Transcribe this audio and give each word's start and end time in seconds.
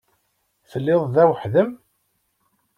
Telliḍ 0.69 1.01
da 1.13 1.23
weḥd-m? 1.29 1.69